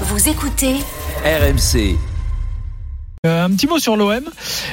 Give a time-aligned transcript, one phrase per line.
[0.00, 0.74] Vous écoutez
[1.24, 1.96] RMC.
[3.26, 4.22] Euh, un petit mot sur l'OM.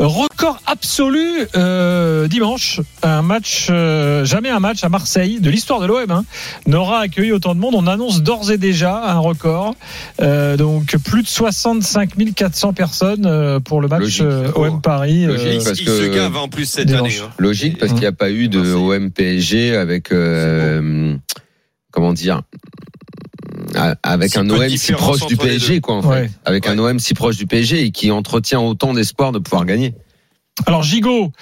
[0.00, 2.80] Record absolu euh, dimanche.
[3.04, 6.24] Un match, euh, jamais un match à Marseille de l'histoire de l'OM hein,
[6.66, 7.74] n'aura accueilli autant de monde.
[7.76, 9.76] On annonce d'ores et déjà un record.
[10.20, 14.22] Euh, donc plus de 65 400 personnes euh, pour le match Logique.
[14.22, 15.24] euh, OM Paris.
[15.26, 15.64] euh, Logique.
[15.64, 17.18] parce il que- se gave en plus cette dimanche.
[17.20, 17.28] année.
[17.28, 17.34] hein.
[17.38, 18.72] Logique parce qu'il n'y a pas eu de.
[18.74, 21.14] OM PSG avec euh,
[21.92, 22.42] comment dire
[24.02, 26.30] avec un OM si proche du PSG quoi en fait Ouais.
[26.44, 29.94] avec un OM si proche du PSG et qui entretient autant d'espoir de pouvoir gagner.
[30.66, 31.32] Alors Gigot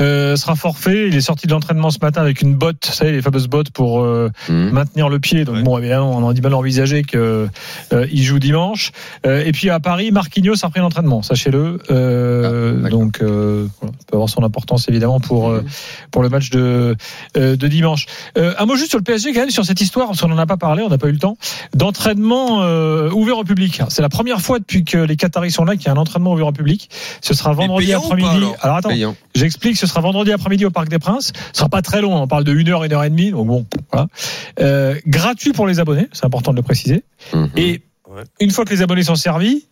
[0.00, 1.06] euh, sera forfait.
[1.06, 3.70] Il est sorti de l'entraînement ce matin avec une botte, vous savez les fameuses bottes
[3.70, 4.70] pour euh, Mhm.
[4.70, 5.44] maintenir le pied.
[5.44, 5.62] Donc Ouais.
[5.62, 7.48] bon, évidemment, on a du mal envisager que
[7.92, 8.90] euh, joue dimanche.
[9.24, 11.78] Euh, et puis à Paris, Marquinhos a repris l'entraînement, sachez-le.
[11.92, 15.62] Euh, Ah, donc euh, voilà, peut avoir son importance évidemment pour euh,
[16.10, 16.96] pour le match de
[17.36, 18.06] euh, de dimanche.
[18.36, 20.38] Euh, un mot juste sur le PSG quand même sur cette histoire parce qu'on n'en
[20.38, 21.36] a pas parlé, on n'a pas eu le temps
[21.74, 23.80] d'entraînement euh, ouvert au public.
[23.90, 26.32] C'est la première fois depuis que les Qataris sont là qu'il y a un entraînement
[26.32, 26.90] ouvert au public.
[27.20, 28.54] Ce sera vendredi après-midi.
[28.62, 28.90] Alors attends.
[29.34, 31.32] J'explique, ce sera vendredi après-midi au Parc des Princes.
[31.52, 33.46] Ce sera pas très long, on parle de 1 heure, 1 heure et demie, donc
[33.46, 34.06] bon, voilà.
[34.60, 37.04] Euh, gratuit pour les abonnés, c'est important de le préciser.
[37.32, 37.50] Mhm.
[37.56, 38.22] Et Ouais.
[38.40, 39.66] une fois que les abonnés sont servis,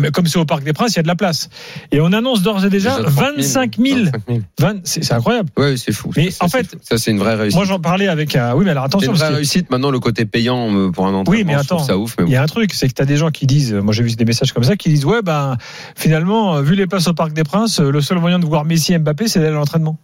[0.00, 1.48] Mais comme c'est au Parc des Princes, il y a de la place.
[1.92, 3.98] Et on annonce d'ores et déjà, Déjà 30 000, 25 000.
[4.04, 4.40] 25 000.
[4.60, 5.48] 20 c'est c'est incroyable.
[5.56, 6.10] Ouais, c'est fou.
[6.16, 6.76] Mais Ça, en c'est fait, fou.
[6.82, 7.56] ça c'est une vraie réussite.
[7.56, 8.54] Moi, j'en parlais avec un.
[8.54, 9.70] Oui, mais alors C'est attention, une parce vraie réussite.
[9.70, 11.78] Maintenant, le côté payant euh, pour un entraînement, Oui, mais attends.
[11.80, 12.16] ça ouf.
[12.24, 14.02] Il y a un truc, c'est que tu as des gens qui disent, moi j'ai
[14.02, 15.56] vu des messages comme ça, qui disent, ouais, ben,
[15.96, 18.64] finalement, euh, vu les places au Parc des Princes, euh, le seul moyen de voir
[18.64, 19.98] Messi et Mbappé, c'est d'aller à l'entraînement.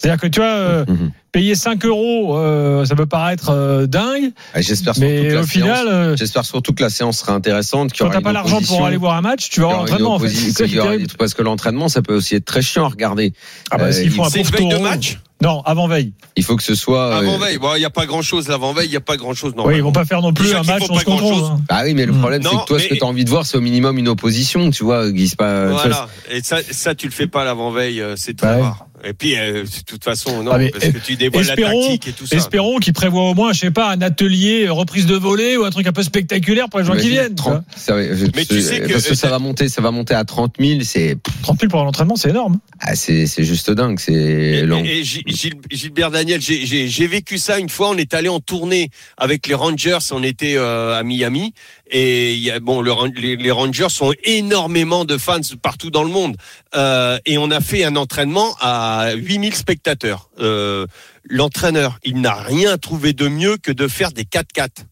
[0.00, 0.84] C'est-à-dire que tu vois, euh.
[0.88, 1.10] Mhm.
[1.30, 5.40] payer 5 euros, euh, ça peut paraître euh, dingue, Ah, J'espère surtout que mais la
[5.40, 7.92] au final, séance- euh, J'espère surtout que la séance sera intéressante.
[7.94, 10.18] y quand t'as pas l'argent pour aller voir un match, tu vas une l'entraînement en
[10.18, 10.28] fait.
[11.18, 13.34] Parce que l'entraînement, ça peut aussi être très chiant à regarder.
[13.70, 16.12] Ah bah, Euh, s'ils font un C'est pauvre veille de match Non, avant veille.
[16.36, 17.06] Il faut que ce soit.
[17.06, 17.56] euh, Avant veille.
[17.58, 19.54] Bon, il n'y a pas grand chose l'avant veille, il n'y a pas grand chose.
[19.56, 21.10] Oui, ils vont pas faire non plus Déjà un match on pas se
[21.44, 21.60] hein.
[21.70, 22.18] Ah oui, mais le Hmm.
[22.20, 24.08] problème, c'est que toi, ce que tu as envie de voir, c'est au minimum une
[24.08, 25.66] opposition, tu vois, c'est pas.
[25.66, 26.08] vois, Voilà.
[26.30, 28.62] Et ça, ça, tu le fais pas l'avant veille, c'est très Bah ouais.
[28.62, 28.86] rare.
[29.02, 32.08] Et puis, euh, de toute façon, non, Ah, parce que tu dévoiles la espérons- tactique
[32.08, 32.36] et tout ça.
[32.36, 35.64] Espérons qu'ils prévoient au moins, je sais pas, un atelier euh, reprise de volée ou
[35.64, 37.28] un truc un peu spectaculaire pour les gens qui viennent.
[37.30, 37.62] tu 30, vois.
[37.74, 40.12] ça va- je- Mais tu sais que- parce que ça va monter, ça va monter
[40.12, 42.58] à 30 000, c'est, 30 000 pour l'entraînement, c'est énorme.
[42.80, 47.68] ah, c'est, c'est juste dingue, c'est Et, et Gilles- Gilbert Daniel, j'ai- vécu ça une
[47.68, 47.90] fois.
[47.90, 49.98] On est allé en tournée avec les Rangers.
[50.12, 51.54] On était euh, à Miami
[51.90, 56.36] et bon, les, Rangers ont énormément de fans partout dans le monde.
[56.74, 60.30] Euh, et on a fait un entraînement à 8000 spectateurs.
[60.38, 60.86] Euh,
[61.28, 64.84] L'entraîneur, il n'a rien trouvé de mieux que de faire des 4x4.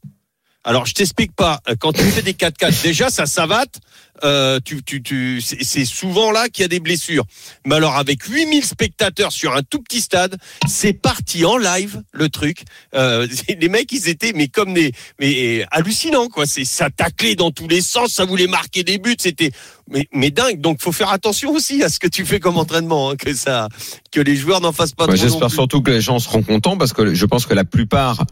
[0.64, 1.60] Alors, je t'explique pas.
[1.78, 3.80] Quand tu fais des 4x4, déjà, ça savate.
[4.24, 7.24] Euh, tu, tu, tu, c'est souvent là qu'il y a des blessures.
[7.64, 10.36] Mais alors, avec 8000 spectateurs sur un tout petit stade,
[10.66, 12.64] c'est parti en live, le truc.
[12.94, 13.26] Euh,
[13.60, 16.46] les mecs, ils étaient, mais comme des, mais hallucinants, quoi.
[16.46, 19.52] C'est, ça taclait dans tous les sens, ça voulait marquer des buts, c'était,
[19.88, 20.60] mais, mais dingue.
[20.60, 23.68] Donc, faut faire attention aussi à ce que tu fais comme entraînement, hein, que ça,
[24.10, 26.92] que les joueurs n'en fassent pas non j'espère surtout que les gens seront contents parce
[26.92, 28.24] que je pense que la plupart,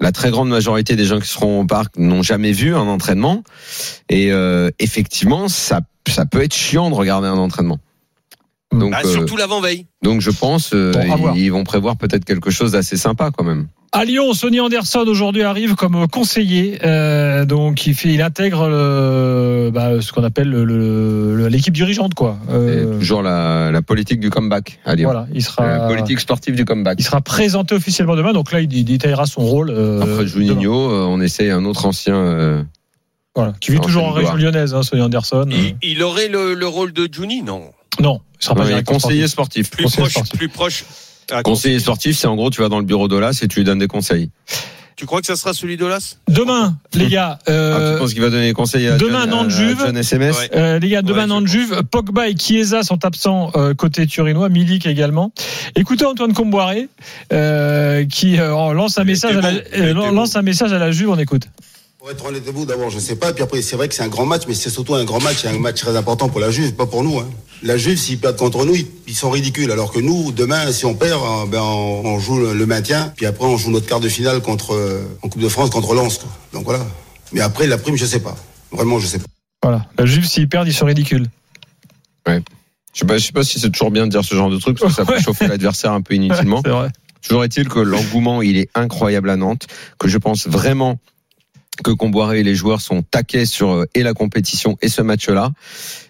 [0.00, 3.44] la très grande majorité des gens qui seront au parc n'ont jamais vu un entraînement.
[4.08, 7.78] Et euh, effectivement, ça, ça peut être chiant de regarder un entraînement.
[8.72, 9.86] Donc, Bah, euh, surtout l'avant-veille.
[10.02, 11.36] donc je pense euh, Bon, à voir.
[11.36, 13.66] ils, ils vont prévoir peut-être quelque chose d'assez sympa quand même.
[13.92, 19.70] À Lyon, Sonny Anderson aujourd'hui arrive comme conseiller, euh, donc il, fait, il intègre le,
[19.74, 22.38] bah, ce qu'on appelle le- le- l'équipe dirigeante, quoi.
[22.50, 24.78] Euh, toujours la, la politique du comeback.
[24.84, 26.94] Allez, voilà, il la sera, politique sportive du comeback.
[27.00, 29.70] il sera présenté officiellement demain, donc là il, il détaillera son rôle.
[29.70, 30.26] euh, Après.
[30.28, 32.14] Juninho, euh, on essaye un autre ancien.
[32.14, 32.62] euh,
[33.34, 35.48] Voilà, qui vit toujours en région lyonnaise, hein, Sonny Anderson.
[35.50, 37.62] Euh, Il, il aurait le, le rôle de Juni, non?
[38.00, 39.66] Non, il sera pas directeur conseiller sportif.
[39.66, 39.70] sportif.
[39.70, 40.38] Plus Conseiller proche, sportif.
[40.38, 40.84] plus proche.
[41.32, 43.64] Ah, Conseiller sportif, c'est en gros, tu vas dans le bureau d'Olas et tu lui
[43.64, 44.30] donnes des conseils.
[44.96, 46.16] Tu crois que ça sera celui d'Olas?
[46.28, 49.48] Demain, les gars, Ah, euh, tu penses qu'il va donner des conseils à demain, à
[49.48, 50.50] John SMS Ouais.
[50.54, 54.50] Euh, les gars, demain Ouais, je Nantes-Juve, Pogba et Chiesa sont absents euh, côté turinois,
[54.50, 55.32] Milik également.
[55.74, 56.88] Écoutez Antoine Comboiré
[57.32, 60.90] euh, qui euh, lance un message à la, bon, euh, lance un message à la
[60.90, 61.44] Juve, on écoute.
[62.00, 63.30] Pour être honnête avec vous, d'abord, je sais pas.
[63.34, 65.44] Puis après, c'est vrai que c'est un grand match, mais c'est surtout un grand match
[65.44, 67.18] et un match très important pour la Juve, pas pour nous.
[67.18, 67.28] Hein.
[67.62, 68.74] La Juve, s'ils perdent contre nous,
[69.06, 69.70] ils, sont ridicules.
[69.70, 73.12] Alors que nous, demain, si on perd, euh, ben, on, on joue le, maintien.
[73.18, 75.92] Puis après, on joue notre quart de finale contre, euh, en Coupe de France contre
[75.92, 76.16] Lens.
[76.16, 76.30] quoi.
[76.54, 76.86] Donc voilà.
[77.34, 78.34] Mais après, la prime, je sais pas.
[78.72, 79.26] Vraiment, je sais pas.
[79.62, 81.26] Voilà, la Juve s'ils perdent, ils sont ridicules.
[82.26, 82.40] Je
[82.94, 84.80] sais pas, je sais pas si c'est toujours bien de dire ce genre de truc
[84.80, 85.22] parce que ça peut Ouais.
[85.22, 86.62] chauffer l'adversaire un peu inutilement.
[86.64, 86.88] C'est vrai.
[87.20, 89.66] Toujours est-il que l'engouement, il est incroyable à Nantes,
[89.98, 90.98] que je pense vraiment
[91.82, 95.50] que Comboiré et les joueurs sont taqués sur euh, et la compétition et ce match-là.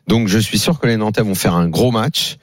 [0.06, 2.36] Donc je suis sûr que les Nantais vont faire un gros match.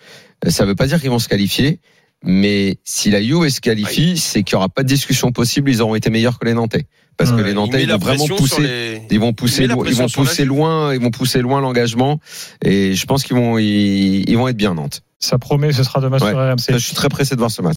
[0.45, 1.79] Euh, Ça veut pas dire qu'ils vont se qualifier,
[2.23, 5.81] mais si la Juve se qualifie, c'est qu'il y aura pas de discussion possible, ils
[5.81, 6.85] auront été meilleurs que les Nantais.
[7.17, 8.61] parce que les Nantais ils vont vraiment pousser.
[8.61, 12.19] les- Ils vont pousser, ils vont pousser loin, ils vont pousser loin l'engagement,
[12.63, 15.01] et je pense qu'ils vont, ils, ils vont être bien Nantes.
[15.19, 16.29] Ça promet, ce sera demain Ouais.
[16.29, 16.73] sur RMC.
[16.73, 17.75] Je suis très pressé de voir ce match.